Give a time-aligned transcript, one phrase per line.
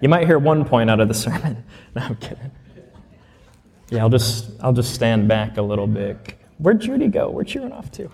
[0.00, 1.64] You might hear one point out of the sermon.
[1.94, 2.50] No, I'm kidding.
[3.90, 6.34] Yeah, I'll just I'll just stand back a little bit.
[6.58, 7.30] Where'd Judy go?
[7.30, 8.10] Where'd she run off to?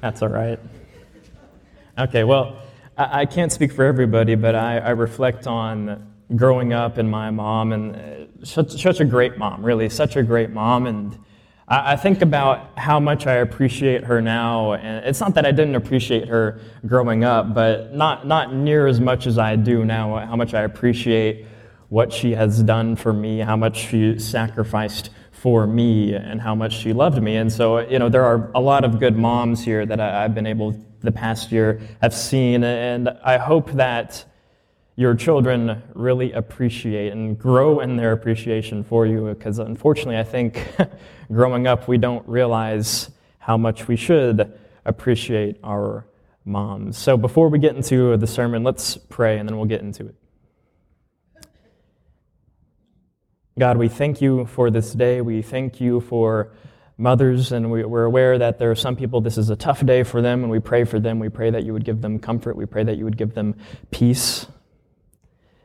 [0.00, 0.60] That's all right.
[1.98, 2.58] Okay, well,
[2.98, 7.30] I, I can't speak for everybody, but I, I, reflect on growing up and my
[7.30, 11.18] mom, and uh, such, such a great mom, really, such a great mom, and
[11.66, 15.76] I think about how much I appreciate her now, and it's not that I didn't
[15.76, 20.36] appreciate her growing up, but not, not near as much as I do now, how
[20.36, 21.46] much I appreciate
[21.88, 26.74] what she has done for me, how much she sacrificed for me, and how much
[26.74, 27.36] she loved me.
[27.36, 30.34] And so, you know, there are a lot of good moms here that I, have
[30.34, 34.26] been able, the past year, have seen, and I hope that
[34.96, 40.66] your children really appreciate and grow in their appreciation for you because unfortunately, I think
[41.32, 46.06] growing up, we don't realize how much we should appreciate our
[46.44, 46.96] moms.
[46.96, 50.14] So before we get into the sermon, let's pray and then we'll get into it.
[53.58, 55.20] God, we thank you for this day.
[55.20, 56.52] We thank you for
[56.98, 60.02] mothers, and we, are aware that there are some people this is a tough day
[60.02, 61.20] for them, and we pray for them.
[61.20, 62.56] We pray that you would give them comfort.
[62.56, 63.54] We pray that you would give them
[63.92, 64.46] peace.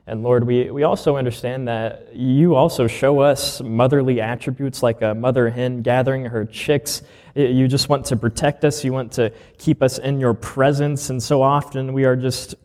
[0.09, 5.13] And Lord, we, we also understand that you also show us motherly attributes like a
[5.13, 7.03] mother hen gathering her chicks.
[7.35, 11.11] You just want to protect us, you want to keep us in your presence.
[11.11, 12.55] And so often we are just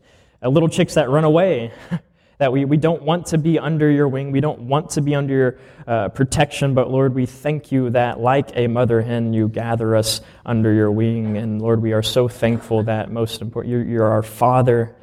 [0.43, 1.73] little chicks that run away.
[2.39, 4.33] that we, we don't want to be under your wing.
[4.33, 6.75] We don't want to be under your uh, protection.
[6.75, 10.91] But Lord, we thank you that, like a mother hen, you gather us under your
[10.91, 11.37] wing.
[11.37, 14.97] And Lord, we are so thankful that, most important, you're, you're our Father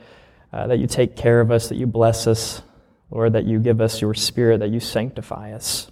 [0.54, 2.62] uh, that you take care of us, that you bless us,
[3.10, 5.92] Lord, that you give us your spirit, that you sanctify us.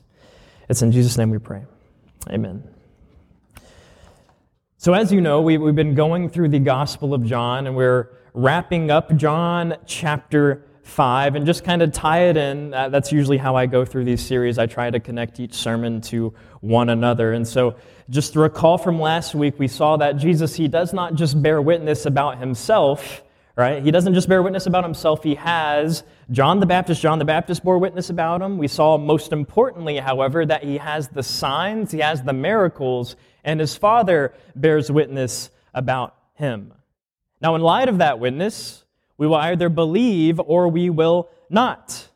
[0.69, 1.63] It's in Jesus' name we pray.
[2.29, 2.63] Amen.
[4.77, 8.09] So, as you know, we, we've been going through the Gospel of John, and we're
[8.33, 12.73] wrapping up John chapter 5 and just kind of tie it in.
[12.73, 14.57] Uh, that's usually how I go through these series.
[14.57, 17.33] I try to connect each sermon to one another.
[17.33, 17.75] And so,
[18.09, 21.61] just to recall from last week, we saw that Jesus, he does not just bear
[21.61, 23.21] witness about himself,
[23.59, 23.83] right?
[23.83, 27.01] He doesn't just bear witness about himself, he has John the Baptist.
[27.01, 28.57] John the Baptist bore witness about him.
[28.57, 33.59] We saw, most importantly, however, that he has the signs, he has the miracles, and
[33.59, 36.73] his Father bears witness about him.
[37.41, 38.85] Now, in light of that witness,
[39.17, 42.07] we will either believe or we will not.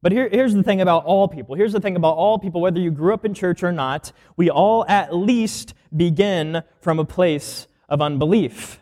[0.00, 1.54] But here, here's the thing about all people.
[1.54, 4.48] Here's the thing about all people, whether you grew up in church or not, we
[4.48, 8.81] all at least begin from a place of unbelief.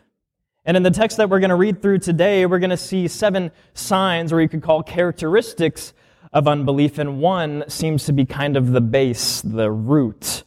[0.63, 3.07] And in the text that we're going to read through today, we're going to see
[3.07, 5.93] seven signs, or you could call characteristics
[6.31, 10.43] of unbelief, and one seems to be kind of the base, the root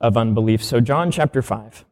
[0.00, 0.64] of unbelief.
[0.64, 1.84] So, John chapter 5.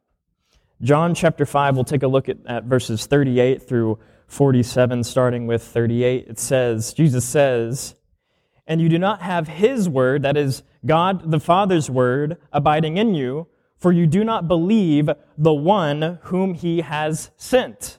[0.81, 5.63] John chapter 5, we'll take a look at, at verses 38 through 47, starting with
[5.63, 6.27] 38.
[6.29, 7.95] It says, Jesus says,
[8.67, 13.15] And you do not have his word, that is, God the Father's word, abiding in
[13.15, 13.49] you
[13.79, 17.99] for you do not believe the one whom he has sent.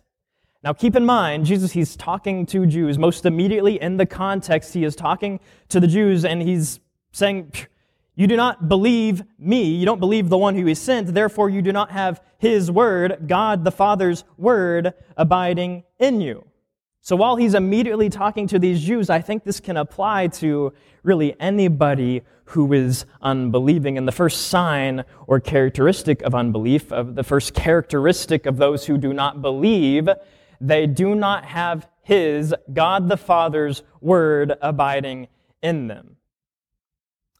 [0.63, 2.97] Now keep in mind, Jesus, he's talking to Jews.
[2.97, 5.39] Most immediately in the context, he is talking
[5.69, 6.79] to the Jews and he's
[7.11, 7.53] saying,
[8.15, 9.63] You do not believe me.
[9.63, 11.13] You don't believe the one who is sent.
[11.13, 16.46] Therefore, you do not have his word, God the Father's word, abiding in you.
[17.07, 20.73] So while he's immediately talking to these Jews, I think this can apply to
[21.03, 23.97] really anybody who is unbelieving.
[23.97, 28.97] And the first sign or characteristic of unbelief, of the first characteristic of those who
[28.97, 30.09] do not believe,
[30.59, 35.29] they do not have His, God the Father's, word abiding
[35.63, 36.17] in them.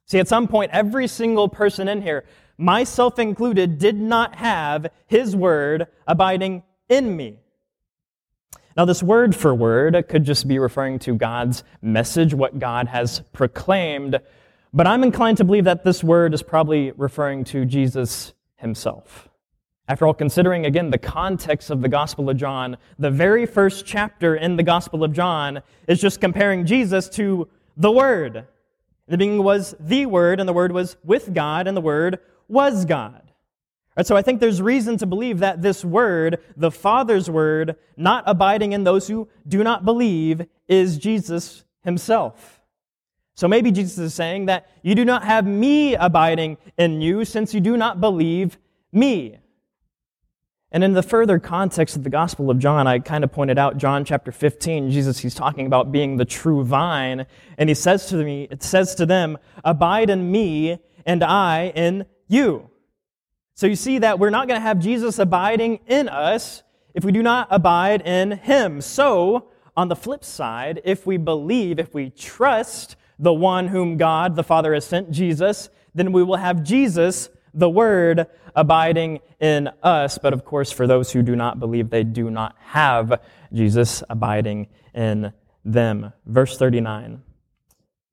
[0.06, 2.24] See, at some point, every single person in here,
[2.58, 7.40] myself included, did not have His word abiding in me.
[8.78, 13.22] Now, this word for word could just be referring to God's message, what God has
[13.34, 14.20] proclaimed,
[14.72, 19.30] but I'm inclined to believe that this word is probably referring to Jesus himself.
[19.88, 24.36] After all, considering again the context of the Gospel of John, the very first chapter
[24.36, 28.46] in the Gospel of John is just comparing Jesus to the Word.
[29.08, 32.86] The beginning was the Word, and the Word was with God, and the Word was
[32.86, 33.27] God.
[33.98, 38.24] Right, so I think there's reason to believe that this Word, the Father's Word, not
[38.28, 42.62] abiding in those who do not believe, is Jesus Himself.
[43.34, 47.56] So maybe Jesus is saying that you do not have me abiding in you since
[47.56, 48.60] you do not believe
[48.92, 49.40] me.
[50.72, 53.78] And in the further context of the Gospel of John, I kind of pointed out
[53.78, 57.26] John chapter 15, Jesus, he's talking about being the true vine.
[57.58, 62.06] And he says to me, it says to them, abide in me and I in
[62.28, 62.70] you.
[63.58, 66.62] So you see that we're not going to have Jesus abiding in us
[66.94, 68.82] if we do not abide in him.
[68.82, 74.36] So on the flip side, if we believe, if we trust the one whom God
[74.36, 80.20] the Father has sent, Jesus, then we will have Jesus, the Word, abiding in us.
[80.20, 83.20] But of course, for those who do not believe, they do not have
[83.52, 85.34] Jesus abiding in
[85.66, 86.14] them.
[86.28, 87.24] Verse 39.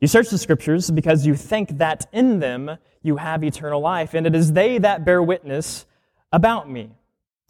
[0.05, 4.27] You search the scriptures because you think that in them you have eternal life, and
[4.27, 5.87] it is they that bear witness
[6.31, 6.91] about me.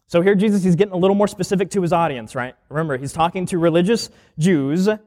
[0.07, 2.55] So here Jesus he's getting a little more specific to his audience, right?
[2.69, 4.09] Remember, he's talking to religious
[4.39, 4.87] Jews.
[4.87, 5.01] And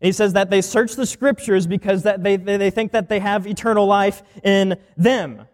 [0.00, 3.20] He says that they search the scriptures because that they, they, they think that they
[3.20, 5.46] have eternal life in them.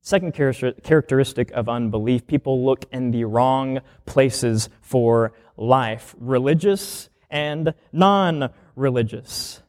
[0.00, 8.48] Second characteristic of unbelief people look in the wrong places for life, religious and non
[8.74, 9.60] religious.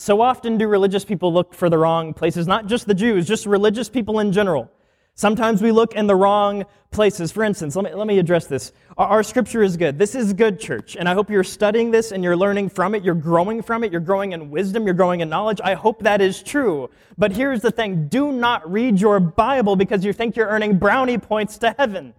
[0.00, 3.44] So often do religious people look for the wrong places, not just the Jews, just
[3.44, 4.70] religious people in general.
[5.14, 7.30] Sometimes we look in the wrong places.
[7.30, 8.72] For instance, let me, let me address this.
[8.96, 9.98] Our, our, scripture is good.
[9.98, 10.96] This is good, church.
[10.96, 13.04] And I hope you're studying this and you're learning from it.
[13.04, 13.92] You're growing from it.
[13.92, 14.86] You're growing in wisdom.
[14.86, 15.60] You're growing in knowledge.
[15.62, 16.88] I hope that is true.
[17.18, 21.18] But here's the thing do not read your Bible because you think you're earning brownie
[21.18, 22.14] points to heaven.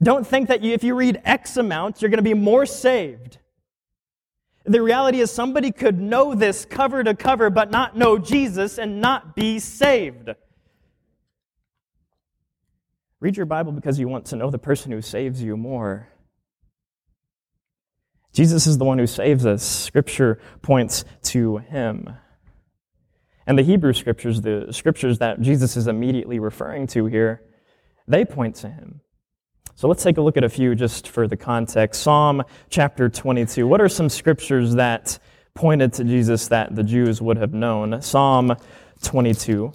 [0.00, 3.38] Don't think that you, if you read X amount, you're going to be more saved.
[4.64, 9.00] The reality is, somebody could know this cover to cover, but not know Jesus and
[9.00, 10.30] not be saved.
[13.18, 16.08] Read your Bible because you want to know the person who saves you more.
[18.32, 19.62] Jesus is the one who saves us.
[19.62, 22.08] Scripture points to him.
[23.46, 27.42] And the Hebrew scriptures, the scriptures that Jesus is immediately referring to here,
[28.06, 29.00] they point to him.
[29.74, 32.02] So let's take a look at a few just for the context.
[32.02, 33.66] Psalm chapter 22.
[33.66, 35.18] What are some scriptures that
[35.54, 38.02] pointed to Jesus that the Jews would have known?
[38.02, 38.54] Psalm
[39.02, 39.72] 22.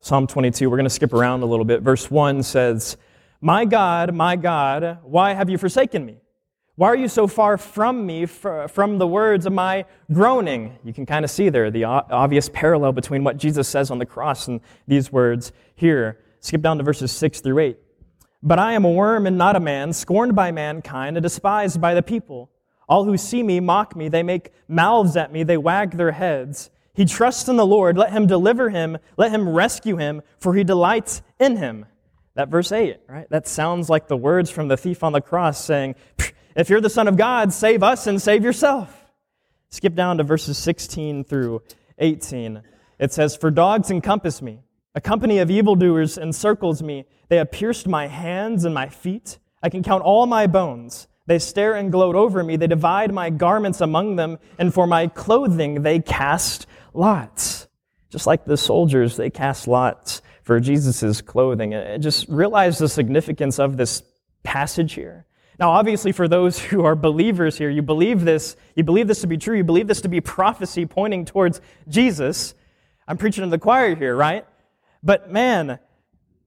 [0.00, 1.80] Psalm 22, we're going to skip around a little bit.
[1.80, 2.98] Verse 1 says,
[3.40, 6.18] My God, my God, why have you forsaken me?
[6.76, 10.76] Why are you so far from me, from the words of my groaning?
[10.82, 14.06] You can kind of see there the obvious parallel between what Jesus says on the
[14.06, 16.18] cross and these words here.
[16.40, 17.78] Skip down to verses 6 through 8.
[18.42, 21.94] But I am a worm and not a man, scorned by mankind and despised by
[21.94, 22.50] the people.
[22.88, 24.08] All who see me mock me.
[24.08, 25.44] They make mouths at me.
[25.44, 26.70] They wag their heads.
[26.92, 27.96] He trusts in the Lord.
[27.96, 28.98] Let him deliver him.
[29.16, 31.86] Let him rescue him, for he delights in him.
[32.34, 33.30] That verse 8, right?
[33.30, 35.94] That sounds like the words from the thief on the cross saying,
[36.54, 39.04] if you're the Son of God, save us and save yourself.
[39.70, 41.62] Skip down to verses 16 through
[41.98, 42.62] 18.
[42.98, 44.60] It says, For dogs encompass me.
[44.94, 47.06] A company of evildoers encircles me.
[47.28, 49.38] They have pierced my hands and my feet.
[49.62, 51.08] I can count all my bones.
[51.26, 52.56] They stare and gloat over me.
[52.56, 57.66] They divide my garments among them, and for my clothing they cast lots.
[58.10, 61.74] Just like the soldiers, they cast lots for Jesus' clothing.
[61.74, 64.02] And just realize the significance of this
[64.42, 65.26] passage here.
[65.58, 69.26] Now, obviously, for those who are believers here, you believe this, you believe this to
[69.26, 72.54] be true, you believe this to be prophecy pointing towards Jesus.
[73.06, 74.46] I'm preaching to the choir here, right?
[75.02, 75.78] But man,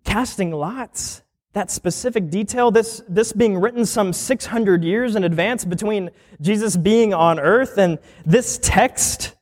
[0.04, 1.22] casting lots,
[1.54, 6.10] that specific detail, this, this being written some 600 years in advance between
[6.42, 9.36] Jesus being on earth and this text,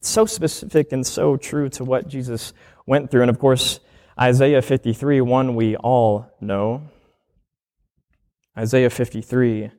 [0.00, 2.52] so specific and so true to what Jesus
[2.86, 3.22] went through.
[3.22, 3.80] And of course,
[4.20, 6.82] Isaiah 53, one we all know.
[8.56, 9.70] Isaiah 53,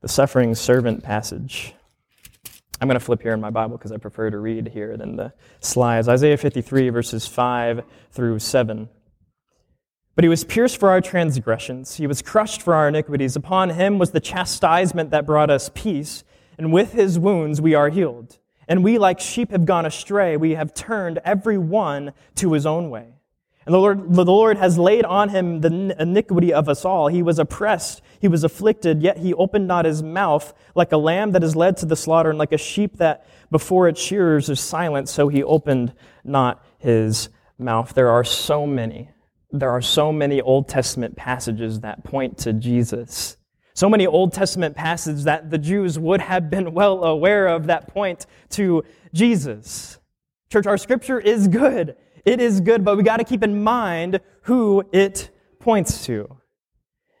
[0.00, 1.74] the suffering servant passage.
[2.80, 5.16] I'm going to flip here in my Bible because I prefer to read here than
[5.16, 6.08] the slides.
[6.08, 8.88] Isaiah 53, verses 5 through 7.
[10.14, 13.36] But he was pierced for our transgressions, he was crushed for our iniquities.
[13.36, 16.24] Upon him was the chastisement that brought us peace,
[16.56, 18.38] and with his wounds we are healed.
[18.66, 20.36] And we, like sheep, have gone astray.
[20.36, 23.15] We have turned every one to his own way.
[23.66, 27.08] And the Lord, the Lord has laid on him the iniquity of us all.
[27.08, 31.32] He was oppressed, he was afflicted, yet he opened not his mouth, like a lamb
[31.32, 34.60] that is led to the slaughter, and like a sheep that before its shearers is
[34.60, 35.92] silent, so he opened
[36.22, 37.92] not his mouth.
[37.92, 39.10] There are so many,
[39.50, 43.36] there are so many Old Testament passages that point to Jesus.
[43.74, 47.88] So many Old Testament passages that the Jews would have been well aware of that
[47.88, 49.98] point to Jesus.
[50.50, 51.96] Church, our scripture is good.
[52.26, 55.30] It is good, but we got to keep in mind who it
[55.60, 56.38] points to.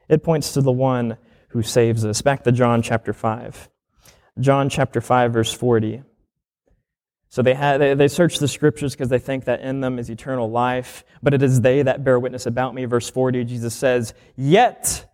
[0.08, 1.16] It points to the one
[1.50, 2.22] who saves us.
[2.22, 3.70] Back to John chapter 5.
[4.40, 6.02] John chapter 5, verse 40.
[7.28, 10.10] So they, had, they, they search the scriptures because they think that in them is
[10.10, 12.84] eternal life, but it is they that bear witness about me.
[12.84, 15.06] Verse 40, Jesus says, Yet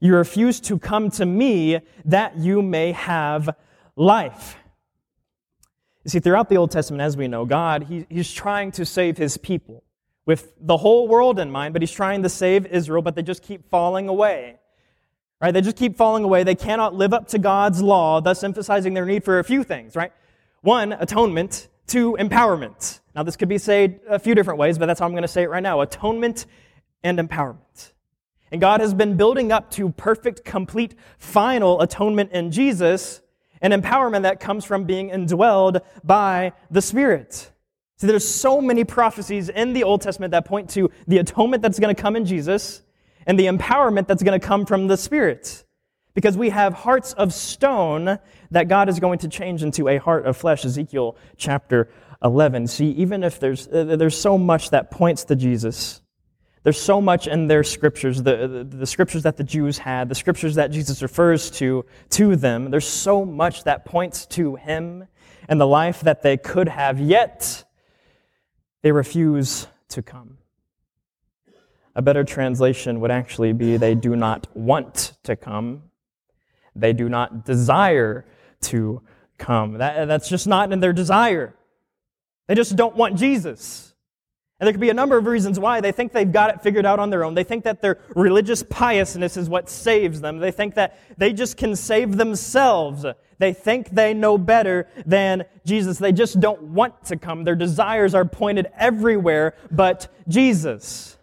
[0.00, 3.50] you refuse to come to me that you may have
[3.94, 4.56] life.
[6.06, 9.18] You see, throughout the Old Testament, as we know, God, he, He's trying to save
[9.18, 9.82] His people.
[10.24, 13.42] with the whole world in mind, but he's trying to save Israel, but they just
[13.42, 14.56] keep falling away.
[15.40, 15.52] Right?
[15.52, 16.44] They just keep falling away.
[16.44, 19.96] They cannot live up to God's law, thus emphasizing their need for a few things,
[19.96, 20.12] right?
[20.60, 21.68] One, atonement.
[21.88, 23.00] Two, empowerment.
[23.14, 25.28] Now, this could be said a few different ways, but that's how I'm going to
[25.28, 26.46] say it right now atonement
[27.02, 27.92] and empowerment.
[28.52, 33.22] And God has been building up to perfect, complete, final atonement in Jesus,
[33.66, 37.50] and empowerment that comes from being indwelled by the Spirit.
[37.96, 41.80] See, there's so many prophecies in the Old Testament that point to the atonement that's
[41.80, 42.82] going to come in Jesus
[43.26, 45.64] and the empowerment that's going to come from the Spirit.
[46.14, 48.20] Because we have hearts of stone
[48.52, 51.88] that God is going to change into a heart of flesh, Ezekiel chapter
[52.22, 52.68] 11.
[52.68, 56.02] See, even if there's, uh, there's so much that points to Jesus,
[56.66, 60.16] there's so much in their scriptures, the, the, the, scriptures that the Jews had, the
[60.16, 62.72] scriptures that Jesus refers to, to them.
[62.72, 65.06] There's so much that points to him
[65.48, 67.62] and the life that they could have, yet
[68.82, 70.38] they refuse to come.
[71.94, 75.84] A better translation would actually be they do not want to come.
[76.74, 78.26] They do not desire
[78.62, 79.02] to
[79.38, 79.74] come.
[79.74, 81.54] That, that's just not in their desire.
[82.48, 83.94] They just don't want Jesus.
[84.58, 85.82] And there could be a number of reasons why.
[85.82, 87.34] They think they've got it figured out on their own.
[87.34, 90.38] They think that their religious piousness is what saves them.
[90.38, 93.04] They think that they just can save themselves.
[93.38, 95.98] They think they know better than Jesus.
[95.98, 97.44] They just don't want to come.
[97.44, 101.18] Their desires are pointed everywhere but Jesus.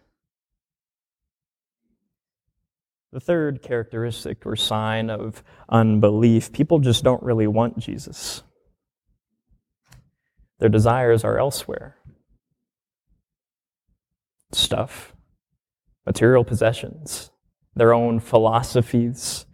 [3.12, 8.44] The third characteristic or sign of unbelief people just don't really want Jesus.
[10.60, 11.98] Their desires are elsewhere
[14.55, 15.13] stuff,
[16.05, 17.31] material possessions,
[17.75, 19.45] their own philosophies,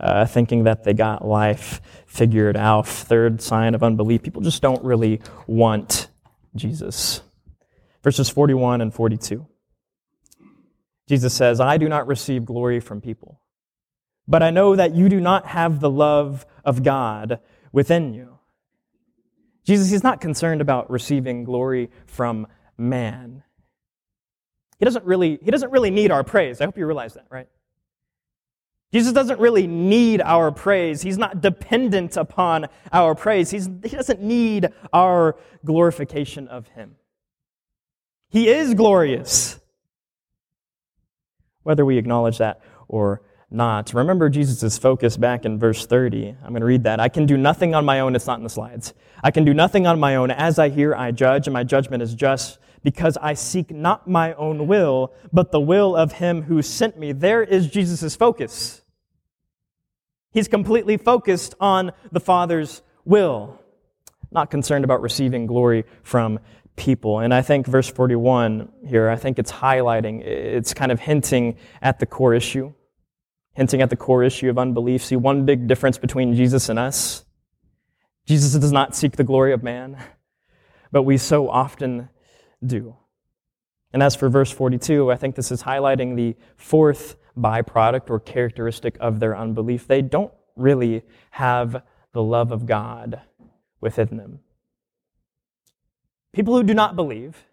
[0.00, 2.86] uh, thinking that they got life figured out.
[2.86, 6.08] Third sign of unbelief people just don't really want
[6.54, 7.22] Jesus.
[8.02, 9.46] Verses 41 and 42.
[11.08, 13.40] Jesus says, I do not receive glory from people,
[14.26, 17.40] but I know that you do not have the love of God
[17.72, 18.38] within you.
[19.64, 22.46] Jesus is not concerned about receiving glory from
[22.76, 23.42] man.
[24.78, 26.60] He doesn't really, he doesn't really need our praise.
[26.60, 27.48] I hope you realize that, right?
[28.92, 31.02] Jesus doesn't really need our praise.
[31.02, 33.50] He's not dependent upon our praise.
[33.50, 36.94] He's, he doesn't need our glorification of him.
[38.28, 39.58] He is glorious
[41.64, 43.92] whether we acknowledge that or not.
[43.94, 46.36] Remember Jesus' focus back in verse 30.
[46.42, 47.00] I'm going to read that.
[47.00, 48.14] I can do nothing on my own.
[48.14, 48.94] It's not in the slides.
[49.22, 50.30] I can do nothing on my own.
[50.30, 54.34] As I hear, I judge, and my judgment is just because I seek not my
[54.34, 57.10] own will, but the will of him who sent me.
[57.10, 58.82] There is Jesus' focus.
[60.30, 63.60] He's completely focused on the Father's will,
[64.30, 66.38] not concerned about receiving glory from
[66.76, 67.18] people.
[67.18, 71.98] And I think verse 41 here, I think it's highlighting, it's kind of hinting at
[71.98, 72.72] the core issue,
[73.54, 75.04] hinting at the core issue of unbelief.
[75.04, 77.24] See, one big difference between Jesus and us
[78.26, 80.02] Jesus does not seek the glory of man,
[80.90, 82.08] but we so often
[82.66, 82.96] do.
[83.92, 88.96] And as for verse 42, I think this is highlighting the fourth byproduct or characteristic
[89.00, 89.86] of their unbelief.
[89.86, 93.20] They don't really have the love of God
[93.80, 94.40] within them.
[96.32, 97.44] People who do not believe,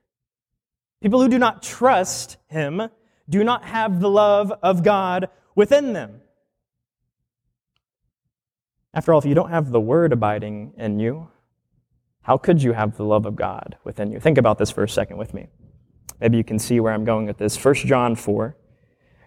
[1.01, 2.89] people who do not trust Him,
[3.29, 6.21] do not have the love of God within them.
[8.93, 11.29] After all, if you don't have the Word abiding in you,
[12.23, 14.19] how could you have the love of God within you?
[14.19, 15.47] Think about this for a second with me.
[16.19, 17.63] Maybe you can see where I'm going with this.
[17.63, 18.55] 1 John 4.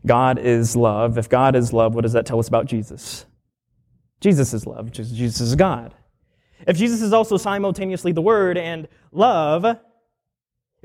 [0.07, 1.19] God is love.
[1.19, 3.27] If God is love, what does that tell us about Jesus?
[4.21, 4.93] Jesus is love.
[4.93, 5.95] Jesus is God.
[6.67, 9.79] If Jesus is also simultaneously the Word and love, if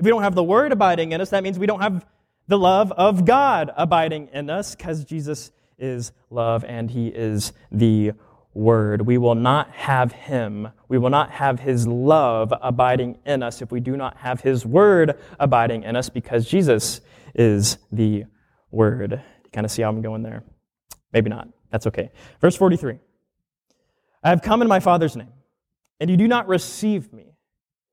[0.04, 2.06] we don't have the Word abiding in us, that means we don't have
[2.48, 8.12] the love of God abiding in us because Jesus is love and He is the
[8.54, 9.02] Word.
[9.02, 13.70] We will not have Him, we will not have His love abiding in us if
[13.70, 17.00] we do not have His Word abiding in us because Jesus
[17.34, 18.24] is the
[18.70, 19.12] Word.
[19.44, 20.44] You kind of see how I'm going there?
[21.12, 21.48] Maybe not.
[21.70, 22.10] That's okay.
[22.40, 22.98] Verse 43
[24.22, 25.32] I have come in my Father's name
[26.00, 27.34] and you do not receive me.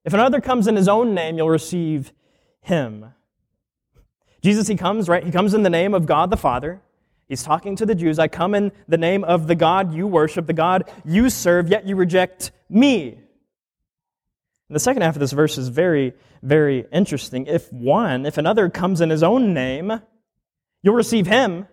[0.06, 2.14] If another comes in his own name, you'll receive
[2.62, 3.14] him.
[4.42, 5.24] Jesus, he comes, right?
[5.24, 6.82] He comes in the name of God the Father.
[7.28, 8.20] He's talking to the Jews.
[8.20, 11.86] I come in the name of the God you worship, the God you serve, yet
[11.86, 13.10] you reject me.
[14.70, 17.46] And the second half of this verse is very, very interesting.
[17.46, 20.02] If one, if another comes in his own name,
[20.82, 21.68] you'll receive him.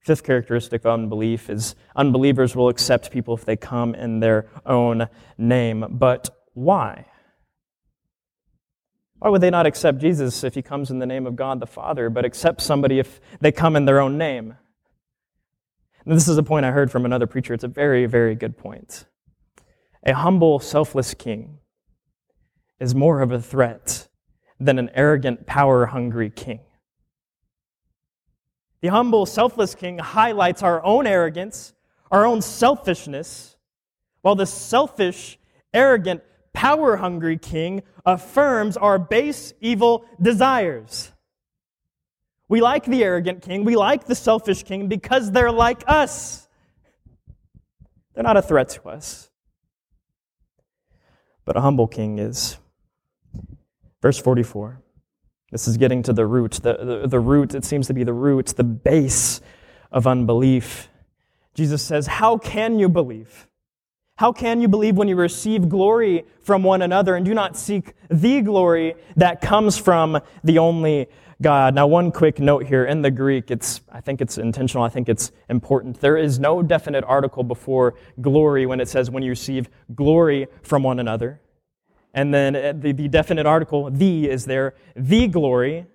[0.00, 5.08] Fifth characteristic of unbelief is unbelievers will accept people if they come in their own
[5.38, 5.86] name.
[5.88, 7.06] But why?
[9.24, 11.66] Why would they not accept Jesus if he comes in the name of God the
[11.66, 14.54] Father, but accept somebody if they come in their own name?
[16.04, 17.54] And this is a point I heard from another preacher.
[17.54, 19.06] It's a very, very good point.
[20.04, 21.56] A humble, selfless king
[22.78, 24.08] is more of a threat
[24.60, 26.60] than an arrogant, power hungry king.
[28.82, 31.72] The humble, selfless king highlights our own arrogance,
[32.10, 33.56] our own selfishness,
[34.20, 35.38] while the selfish,
[35.72, 36.22] arrogant,
[36.54, 41.12] power hungry king affirms our base, evil desires.
[42.48, 46.48] We like the arrogant king, we like the selfish king because they're like us.
[48.14, 49.28] They're not a threat to us.
[51.44, 52.56] But a humble king is.
[54.00, 54.80] Verse 44.
[55.50, 56.52] This is getting to the root.
[56.62, 59.40] The, the, the root, it seems to be the root, the base
[59.92, 60.88] of unbelief.
[61.54, 63.48] Jesus says, How can you believe?
[64.16, 67.94] How can you believe when you receive glory from one another and do not seek
[68.08, 71.08] the glory that comes from the only
[71.42, 71.74] God?
[71.74, 75.08] Now, one quick note here in the Greek, it's, I think it's intentional, I think
[75.08, 76.00] it's important.
[76.00, 80.84] There is no definite article before glory when it says when you receive glory from
[80.84, 81.40] one another.
[82.14, 84.74] And then uh, the, the definite article, the, is there.
[84.94, 85.86] The glory.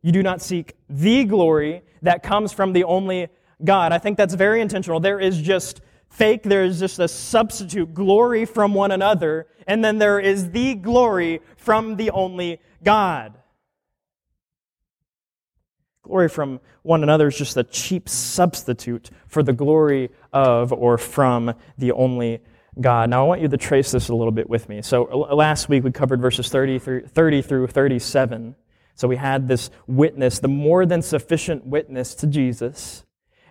[0.00, 3.28] You do not seek the glory that comes from the only
[3.62, 3.92] God.
[3.92, 5.00] I think that's very intentional.
[5.00, 9.98] There is just fake, there is just a substitute glory from one another, and then
[9.98, 13.34] there is the glory from the only God.
[16.02, 21.54] Glory from one another is just a cheap substitute for the glory of or from
[21.76, 22.40] the only
[22.80, 23.10] God.
[23.10, 24.82] Now, I want you to trace this a little bit with me.
[24.82, 28.54] So, last week we covered verses 30 through, 30 through 37.
[28.94, 33.04] So, we had this witness, the more than sufficient witness to Jesus.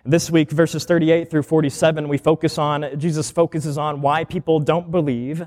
[0.08, 4.90] This week, verses 38 through 47, we focus on, Jesus focuses on why people don't
[4.90, 5.46] believe.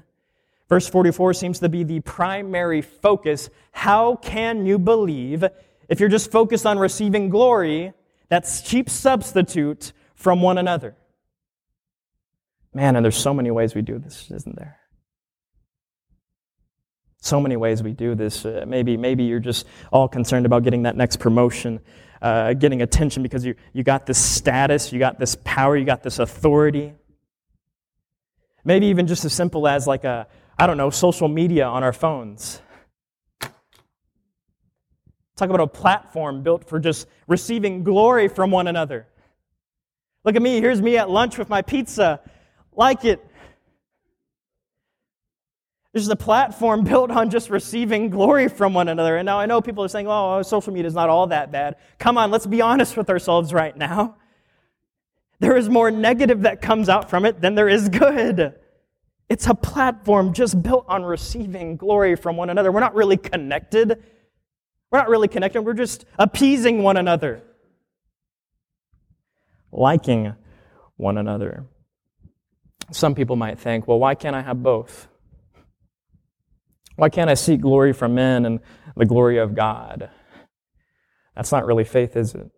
[0.70, 3.50] Verse 44 seems to be the primary focus.
[3.72, 5.44] How can you believe
[5.90, 7.94] if you're just focused on receiving glory?
[8.30, 10.96] That's cheap substitute from one another.
[12.72, 14.78] Man, and there's so many ways we do this, isn't there?
[17.20, 18.46] So many ways we do this.
[18.46, 21.80] Uh, maybe, maybe you're just all concerned about getting that next promotion,
[22.22, 26.04] uh, getting attention because you, you got this status, you got this power, you got
[26.04, 26.94] this authority.
[28.64, 31.94] Maybe even just as simple as like a, I don't know, social media on our
[31.94, 32.62] phones.
[33.42, 39.08] Talk about a platform built for just receiving glory from one another.
[40.24, 42.22] Look at me, here's me at lunch with my pizza
[42.74, 43.26] like it.
[45.94, 49.18] This is a platform built on just receiving glory from one another.
[49.18, 51.52] And now I know people are saying, oh, oh, social media is not all that
[51.52, 51.76] bad.
[52.00, 54.16] Come on, let's be honest with ourselves right now.
[55.40, 58.54] There is more negative that comes out from it than there is good.
[59.28, 62.72] It's a platform just built on receiving glory from one another.
[62.72, 64.04] We're not really connected.
[64.92, 65.62] We're not really connected.
[65.62, 67.42] We're just appeasing one another,
[69.72, 70.36] liking
[70.98, 71.66] one another.
[72.92, 75.08] Some people might think, well, why can't I have both?
[76.96, 78.60] Why can't I seek glory from men and
[78.96, 80.10] the glory of God?
[81.36, 82.52] That's not really faith, is it?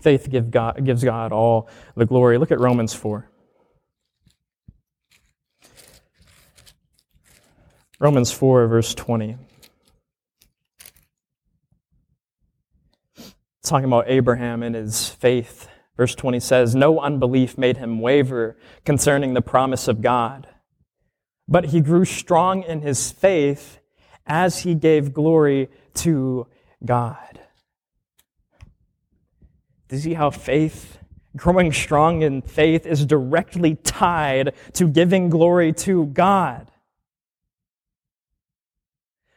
[0.00, 2.38] Faith give God, gives God all the glory.
[2.38, 3.30] Look at Romans 4.
[7.98, 9.38] Romans 4, verse 20.
[13.62, 19.34] talking about Abraham and his faith Verse 20 says, No unbelief made him waver concerning
[19.34, 20.46] the promise of God,
[21.48, 23.78] but he grew strong in his faith
[24.26, 26.46] as he gave glory to
[26.84, 27.40] God.
[29.88, 30.98] Do you see how faith,
[31.36, 36.70] growing strong in faith, is directly tied to giving glory to God?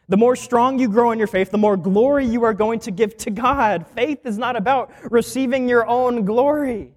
[0.08, 2.90] The more strong you grow in your faith, the more glory you are going to
[2.90, 3.86] give to God.
[3.94, 6.94] Faith is not about receiving your own glory.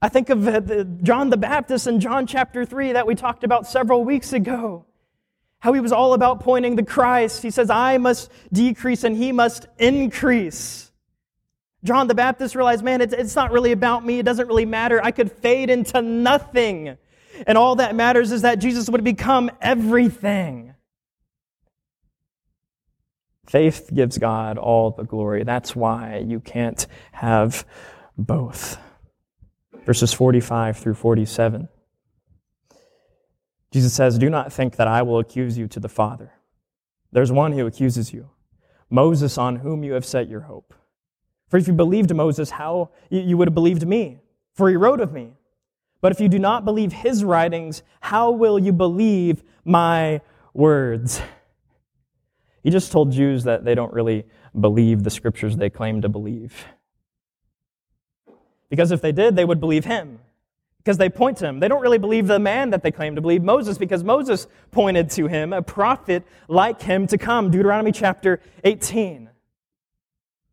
[0.00, 4.04] I think of John the Baptist in John chapter 3 that we talked about several
[4.04, 4.84] weeks ago.
[5.60, 7.42] How he was all about pointing to Christ.
[7.42, 10.92] He says, I must decrease and he must increase.
[11.82, 14.20] John the Baptist realized, man, it's, it's not really about me.
[14.20, 15.02] It doesn't really matter.
[15.02, 16.96] I could fade into nothing.
[17.46, 20.74] And all that matters is that Jesus would become everything.
[23.46, 25.42] Faith gives God all the glory.
[25.42, 27.64] That's why you can't have
[28.16, 28.78] both.
[29.88, 31.66] Verses 45 through 47.
[33.72, 36.30] Jesus says, Do not think that I will accuse you to the Father.
[37.10, 38.28] There's one who accuses you,
[38.90, 40.74] Moses, on whom you have set your hope.
[41.48, 44.18] For if you believed Moses, how you would have believed me,
[44.52, 45.38] for he wrote of me.
[46.02, 50.20] But if you do not believe his writings, how will you believe my
[50.52, 51.22] words?
[52.62, 54.26] He just told Jews that they don't really
[54.60, 56.66] believe the scriptures they claim to believe.
[58.68, 60.20] Because if they did, they would believe him.
[60.78, 61.60] Because they point to him.
[61.60, 65.10] They don't really believe the man that they claim to believe, Moses, because Moses pointed
[65.10, 67.50] to him, a prophet like him to come.
[67.50, 69.28] Deuteronomy chapter 18.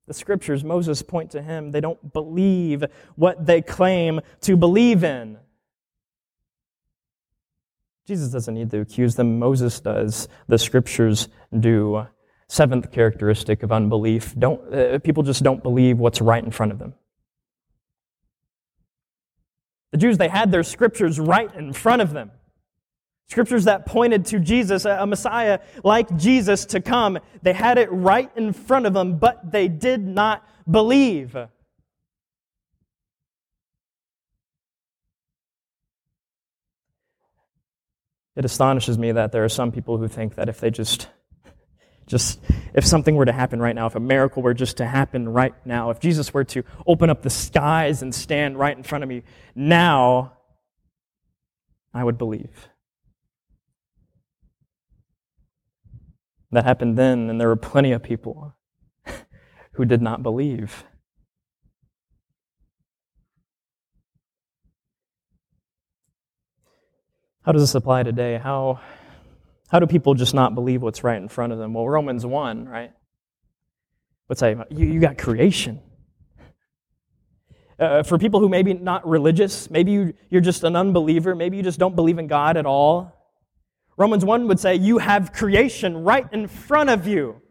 [0.08, 1.72] The scriptures, Moses point to him.
[1.72, 2.84] They don't believe
[3.16, 5.38] what they claim to believe in.
[8.06, 10.28] Jesus doesn't need to accuse them, Moses does.
[10.48, 11.28] The scriptures
[11.60, 12.08] do.
[12.48, 16.78] Seventh characteristic of unbelief don't, uh, people just don't believe what's right in front of
[16.78, 16.94] them.
[19.92, 22.32] The Jews, they had their scriptures right in front of them.
[23.28, 27.18] Scriptures that pointed to Jesus, a Messiah like Jesus to come.
[27.42, 31.36] They had it right in front of them, but they did not believe.
[38.36, 41.08] It astonishes me that there are some people who think that if they just,
[42.08, 42.40] just,
[42.74, 45.54] if something were to happen right now, if a miracle were just to happen right
[45.66, 49.10] now, if Jesus were to open up the skies and stand right in front of
[49.10, 49.24] me
[49.56, 50.34] now,
[51.94, 52.70] I would believe.
[56.52, 58.56] That happened then, and there were plenty of people
[59.74, 60.84] who did not believe.
[67.46, 68.40] How does this apply today?
[68.42, 68.80] How,
[69.70, 71.74] how do people just not believe what's right in front of them?
[71.74, 72.92] Well, Romans 1, right?
[74.30, 75.82] Would say, you, you got creation.
[77.78, 81.64] Uh, for people who maybe not religious, maybe you, you're just an unbeliever, maybe you
[81.64, 83.12] just don't believe in God at all.
[83.98, 87.42] Romans 1 would say, You have creation right in front of you.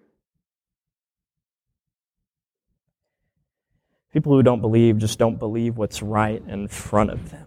[4.13, 7.44] People who don't believe just don't believe what's right in front of them.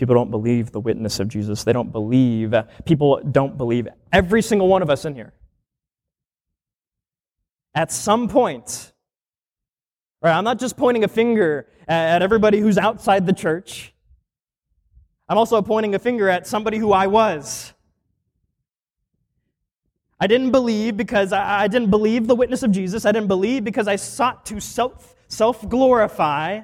[0.00, 1.62] People don't believe the witness of Jesus.
[1.62, 2.54] They don't believe,
[2.86, 5.34] people don't believe, every single one of us in here.
[7.74, 8.94] At some point,
[10.22, 13.92] right, I'm not just pointing a finger at everybody who's outside the church.
[15.28, 17.74] I'm also pointing a finger at somebody who I was.
[20.18, 23.04] I didn't believe because I, didn't believe the witness of Jesus.
[23.04, 26.62] I didn't believe because I sought to self, self glorify.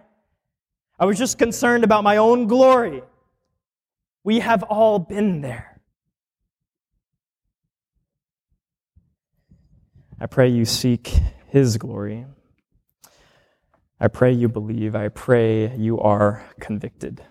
[0.99, 3.03] I was just concerned about my own glory.
[4.27, 5.81] We have all been there.
[10.21, 11.15] I pray you seek
[11.47, 12.27] His glory.
[14.01, 14.97] I pray you believe.
[14.97, 17.23] I pray you are convicted.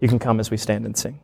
[0.00, 1.20] You can come as we stand and sing.